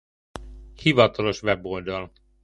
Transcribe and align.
Hivatalos 0.83 1.43
weboldal 1.43 2.09